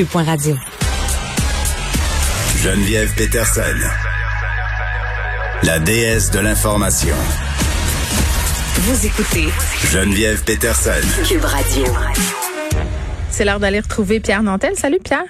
[0.00, 0.56] Cube.radio.
[2.56, 3.60] Geneviève Peterson,
[5.62, 7.14] la déesse de l'information.
[8.76, 9.48] Vous écoutez
[9.92, 11.06] Geneviève Peterson.
[11.28, 11.84] Cube Radio.
[13.28, 14.74] C'est l'heure d'aller retrouver Pierre Nantel.
[14.74, 15.24] Salut Pierre.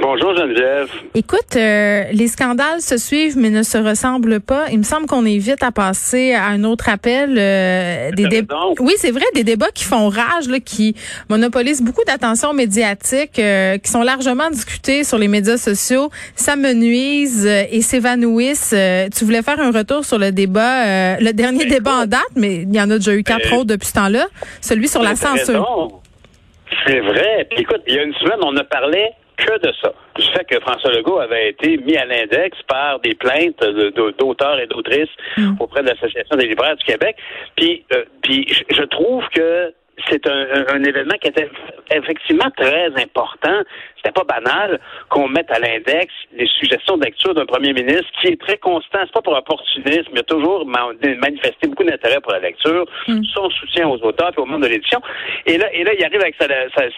[0.00, 0.88] Bonjour Geneviève.
[1.14, 4.64] Écoute, euh, les scandales se suivent mais ne se ressemblent pas.
[4.72, 7.36] Il me semble qu'on est vite à passer à un autre appel.
[7.38, 8.56] Euh, des débats.
[8.80, 10.96] Oui, c'est vrai, des débats qui font rage, là, qui
[11.28, 17.82] monopolisent beaucoup d'attention médiatique, euh, qui sont largement discutés sur les médias sociaux, s'amenuisent et
[17.82, 18.74] s'évanouissent.
[19.14, 22.74] tu voulais faire un retour sur le débat, le dernier débat en date, mais il
[22.74, 24.26] y en a déjà eu quatre autres depuis ce temps-là,
[24.62, 26.00] celui sur la censure.
[26.86, 27.46] C'est vrai.
[27.58, 29.92] écoute, il y a une semaine, on a parlé que de ça.
[30.16, 33.62] Du fait que François Legault avait été mis à l'index par des plaintes
[34.18, 35.56] d'auteurs et d'autrices mm.
[35.60, 37.16] auprès de l'Association des libraires du Québec.
[37.56, 39.72] Puis, euh, puis je trouve que
[40.08, 41.48] c'est un, événement qui était
[41.90, 43.62] effectivement très important.
[43.96, 48.28] C'était pas banal qu'on mette à l'index les suggestions de lecture d'un premier ministre qui
[48.28, 48.98] est très constant.
[49.02, 53.22] C'est pas pour opportunisme, mais a toujours manifesté beaucoup d'intérêt pour la lecture, mm.
[53.34, 55.00] son soutien aux auteurs et au monde de l'édition.
[55.46, 56.46] Et là, et là, il arrive avec sa,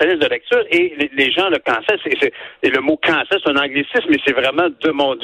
[0.06, 2.00] liste de lecture et les, gens le cancellent.
[2.62, 5.16] et le mot cancel, c'est un anglicisme, mais c'est vraiment de mon,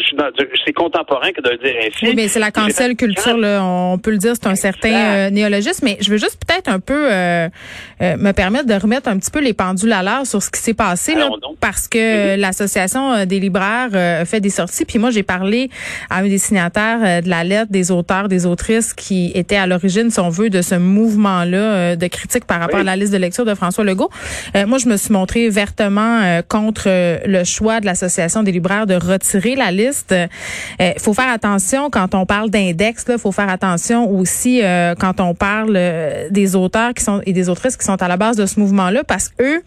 [0.64, 2.06] c'est contemporain que de le dire ainsi.
[2.06, 5.30] Oui, mais c'est la cancel culture, là, on peut le dire, c'est un certain euh,
[5.30, 5.84] néologisme.
[5.84, 7.48] Mais je veux juste peut-être un peu euh,
[8.02, 10.60] euh, me permettre de remettre un petit peu les pendules à l'heure sur ce qui
[10.60, 11.28] s'est passé, là,
[11.60, 12.40] parce que mhm.
[12.40, 14.84] l'association euh, des libraires euh, fait des sorties.
[14.84, 15.70] Puis moi, j'ai parlé
[16.08, 20.10] à un des signataires de la lettre des auteurs, des autrices qui étaient à l'origine,
[20.10, 23.44] si on veut, de ce mouvement-là de critique par rapport à la liste de lecture
[23.44, 24.10] de François Legault.
[24.66, 26.88] moi, je me suis montrée vertement contre
[27.26, 30.14] le choix de l'association des libraires de retirer la liste.
[30.78, 33.04] Il faut faire attention quand on parle d'index.
[33.08, 34.62] Il faut faire attention aussi
[34.98, 35.78] quand on parle
[36.30, 39.04] des auteurs qui sont et des autrices qui sont à la base de ce mouvement-là
[39.04, 39.62] parce qu'eux,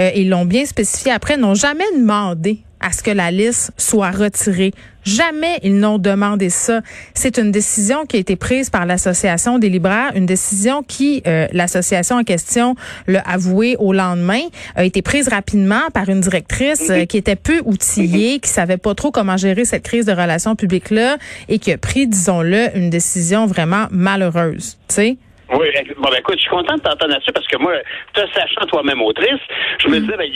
[0.00, 4.10] euh, ils l'ont bien spécifié après, n'ont jamais demandé à ce que la liste soit
[4.10, 4.72] retirée.
[5.04, 6.80] Jamais ils n'ont demandé ça.
[7.14, 11.46] C'est une décision qui a été prise par l'association des libraires, une décision qui, euh,
[11.52, 12.74] l'association en question
[13.06, 14.42] l'a avoué au lendemain,
[14.76, 18.94] a été prise rapidement par une directrice euh, qui était peu outillée, qui savait pas
[18.94, 21.16] trop comment gérer cette crise de relations publiques là
[21.48, 24.76] et qui a pris, disons-le, une décision vraiment malheureuse.
[24.88, 25.16] Tu sais.
[25.50, 27.72] Oui, bon, ben, écoute, je suis content de t'entendre là-dessus parce que moi,
[28.12, 29.40] te sachant toi-même autrice,
[29.78, 30.00] je me mm.
[30.00, 30.30] disais, ben,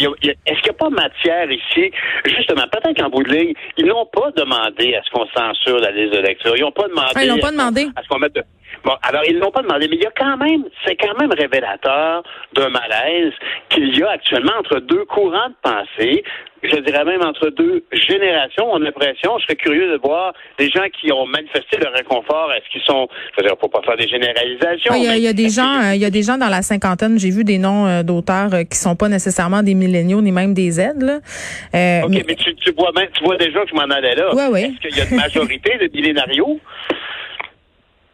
[0.46, 1.92] est-ce qu'il n'y a pas matière ici,
[2.24, 5.90] justement, peut-être qu'en bout de ligne, ils n'ont pas demandé à ce qu'on censure la
[5.90, 6.56] liste de lecture.
[6.56, 7.12] Ils n'ont pas demandé.
[7.14, 7.88] Ah, ils n'ont pas demandé.
[7.94, 8.38] À ce qu'on mette
[8.84, 11.32] Bon, alors ils l'ont pas demandé, mais il y a quand même, c'est quand même
[11.32, 12.22] révélateur
[12.54, 13.32] d'un malaise
[13.69, 16.25] qu'il y a actuellement entre deux courants de pensée
[16.62, 20.70] je dirais même entre deux générations, on a l'impression, je serais curieux de voir des
[20.70, 23.97] gens qui ont manifesté leur inconfort, est-ce qu'ils sont, je veux dire, faut pas faire
[23.97, 24.94] des généralisations.
[24.94, 27.31] Il y, a, des gens, euh, il y a des gens dans la cinquantaine, j'ai
[27.31, 30.81] vu des noms euh, d'auteurs euh, qui sont pas nécessairement des milléniaux ni même des
[30.81, 31.16] aides, là.
[32.04, 34.31] OK, mais, tu, tu, vois même, tu vois déjà que je m'en allais là.
[34.32, 34.60] Oui, oui.
[34.60, 36.60] Est-ce qu'il y a une majorité de millénarios?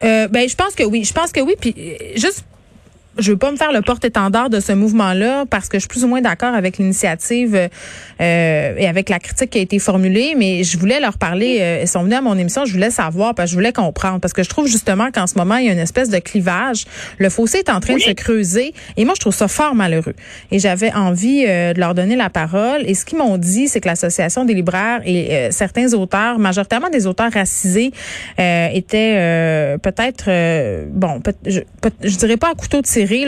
[0.03, 1.03] Euh, ben, je pense que oui.
[1.03, 1.55] Je pense que oui.
[1.59, 1.75] Puis
[2.15, 2.45] juste
[3.17, 6.03] je veux pas me faire le porte-étendard de ce mouvement-là parce que je suis plus
[6.03, 10.63] ou moins d'accord avec l'initiative euh, et avec la critique qui a été formulée, mais
[10.63, 11.57] je voulais leur parler.
[11.59, 14.19] Euh, ils sont venus à mon émission, je voulais savoir parce que je voulais comprendre
[14.19, 16.85] parce que je trouve justement qu'en ce moment il y a une espèce de clivage.
[17.17, 20.15] Le fossé est en train de se creuser et moi je trouve ça fort malheureux.
[20.51, 22.83] Et j'avais envie euh, de leur donner la parole.
[22.85, 26.89] Et ce qu'ils m'ont dit, c'est que l'association des libraires et euh, certains auteurs, majoritairement
[26.89, 27.91] des auteurs racisés,
[28.37, 30.25] étaient peut-être
[30.91, 31.59] bon, je,
[32.03, 32.87] je dirais pas à couteau de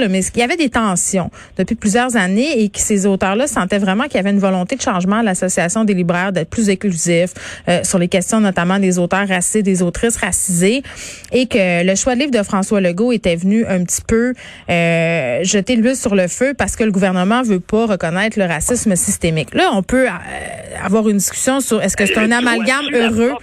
[0.10, 4.04] mais il y avait des tensions depuis plusieurs années et que ces auteurs-là sentaient vraiment
[4.06, 7.32] qu'il y avait une volonté de changement à l'association des libraires d'être plus inclusif
[7.68, 10.84] euh, sur les questions notamment des auteurs racisés, des autrices racisées
[11.32, 14.34] et que le choix de livre de François Legault était venu un petit peu
[14.70, 18.96] euh, jeter l'huile sur le feu parce que le gouvernement veut pas reconnaître le racisme
[18.96, 19.54] systémique.
[19.54, 23.34] Là, on peut euh, avoir une discussion sur est-ce que c'est un amalgame heureux?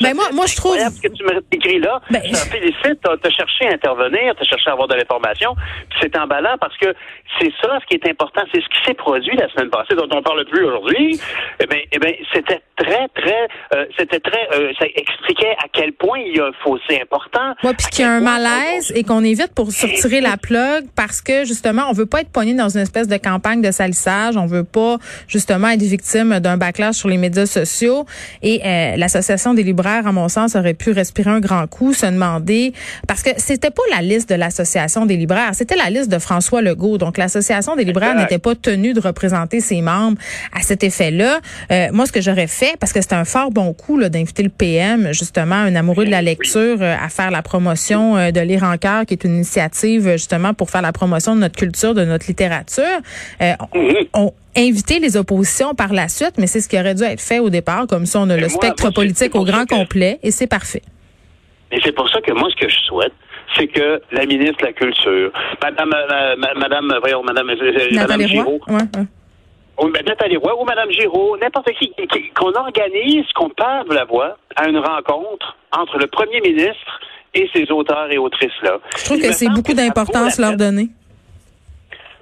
[0.00, 0.76] Ben moi, moi je trouve.
[0.76, 3.00] Ce que tu m'as écrit là, ben, je félicite.
[3.02, 5.29] T'as cherché à intervenir, t'as cherché à avoir de l'information
[6.00, 6.94] c'est emballant parce que
[7.38, 8.42] c'est ça ce qui est important.
[8.52, 11.20] C'est ce qui s'est produit la semaine passée, dont on parle plus aujourd'hui.
[11.60, 15.92] Eh bien, eh bien c'était très, très, euh, c'était très, euh, ça expliquait à quel
[15.92, 17.54] point il y a un fossé important.
[17.62, 21.20] Oui, puis qu'il y a un malaise et qu'on évite pour sortir la plug parce
[21.20, 24.36] que justement, on veut pas être poigné dans une espèce de campagne de salissage.
[24.36, 24.96] On veut pas
[25.28, 28.06] justement être victime d'un backlash sur les médias sociaux.
[28.42, 32.06] Et euh, l'association des libraires, à mon sens, aurait pu respirer un grand coup, se
[32.06, 32.72] demander
[33.06, 36.62] parce que c'était pas la liste de l'association des libraires, c'était la liste de François
[36.62, 36.98] Legault.
[36.98, 40.18] Donc l'association des libraires n'était pas tenue de représenter ses membres
[40.52, 41.40] à cet effet-là.
[41.92, 45.12] moi, ce que j'aurais fait parce que c'est un fort bon coup d'inviter le PM,
[45.12, 48.76] justement, un amoureux de la lecture, euh, à faire la promotion euh, de Lire en
[48.78, 52.26] cœur, qui est une initiative justement pour faire la promotion de notre culture, de notre
[52.26, 52.84] littérature.
[53.40, 54.08] Mm-hmm.
[54.14, 57.38] on, inviter les oppositions par la suite, mais c'est ce qui aurait dû être fait
[57.38, 57.86] au départ.
[57.86, 60.82] Comme ça, on a le spectre politique au grand complet et c'est parfait.
[61.70, 63.12] Et c'est pour ça que moi, ce que je souhaite,
[63.56, 65.32] c'est que la ministre de la Culture,
[65.62, 65.92] Madame,
[66.56, 67.52] Madame, voyons, Madame,
[67.92, 68.60] Madame Giraud,
[69.88, 71.92] ben, Nathalie Roy ou Madame Giraud, n'importe qui,
[72.34, 77.00] qu'on organise, qu'on parle la voix à une rencontre entre le premier ministre
[77.34, 78.78] et ses auteurs et autrices-là.
[78.96, 80.88] Je trouve que c'est beaucoup d'importance leur donner.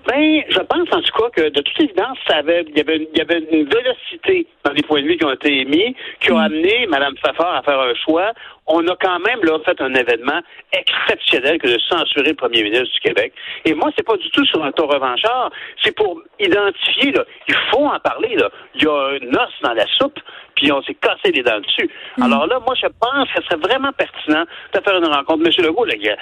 [0.06, 3.08] Ben, je pense en tout cas que de toute évidence, ça avait, il y avait,
[3.12, 6.32] il y avait une vélocité dans les points de vue qui ont été émis, qui
[6.32, 6.44] ont mm.
[6.44, 8.32] amené Mme Fafard à faire un choix.
[8.68, 10.40] On a quand même là fait un événement
[10.72, 13.32] exceptionnel que de censurer le premier ministre du Québec.
[13.64, 15.50] Et moi, c'est pas du tout sur un ton revanchard.
[15.82, 17.12] C'est pour identifier.
[17.12, 18.36] Là, il faut en parler.
[18.36, 18.50] Là.
[18.74, 20.20] Il y a un os dans la soupe
[20.58, 21.88] puis on s'est cassé les dents dessus.
[22.16, 22.22] Mm.
[22.24, 24.44] Alors là, moi, je pense que ce serait vraiment pertinent
[24.74, 25.44] de faire une rencontre.
[25.44, 26.16] Monsieur Legault, là, il, y a,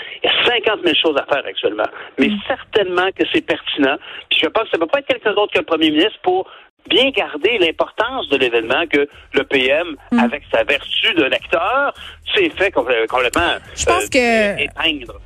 [0.44, 1.88] 50 000 choses à faire actuellement.
[2.18, 2.38] Mais mm.
[2.46, 3.96] certainement que c'est pertinent.
[4.30, 6.18] Puis je pense que ça ne peut pas être quelqu'un d'autre que le premier ministre
[6.22, 6.48] pour
[6.88, 10.18] bien garder l'importance de l'événement que le PM, mm.
[10.18, 11.94] avec sa vertu de lecteur,
[12.34, 14.62] s'est fait complètement je pense euh, que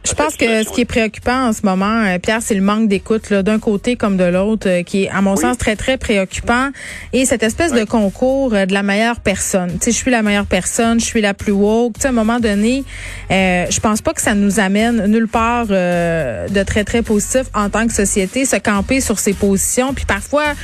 [0.04, 2.88] je pense que ce qui est préoccupant en ce moment euh, Pierre c'est le manque
[2.88, 6.70] d'écoute d'un côté comme de l'autre euh, qui est à mon sens très très préoccupant.
[7.12, 9.72] Et cette espèce de concours de la meilleure personne.
[9.72, 11.94] Tu sais je suis la meilleure personne je suis la plus woke.
[11.94, 12.84] Tu sais à un moment donné
[13.30, 17.86] je pense pas que ça nous amène nulle part de très très positif en tant
[17.86, 19.94] que société se camper sur ses positions.
[19.94, 20.54] Puis parfois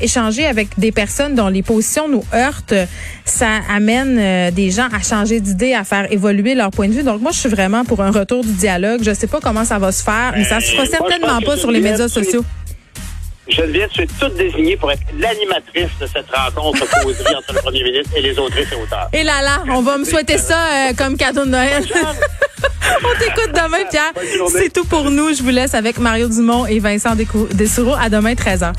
[0.00, 2.74] échanger avec des personnes dont les positions nous heurtent,
[3.24, 7.02] ça amène des gens à changer d'idée, à faire évoluer leur point de vue.
[7.02, 9.00] Donc moi, je suis vraiment pour un retour du dialogue.
[9.02, 11.70] Je sais pas comment ça va se faire, mais ça se fera certainement pas sur
[11.70, 12.44] les médias sociaux.
[13.48, 18.10] Geneviève, tu es toute désignée pour être l'animatrice de cette rencontre entre le premier ministre
[18.16, 19.08] et les autrices et auteurs.
[19.12, 21.84] Et là là, on va me souhaiter ça euh, comme cadeau de Noël.
[23.04, 24.12] on t'écoute demain, Pierre.
[24.48, 25.34] C'est tout pour nous.
[25.34, 27.14] Je vous laisse avec Mario Dumont et Vincent
[27.52, 27.94] Dessoureau.
[28.00, 28.72] À demain, 13h.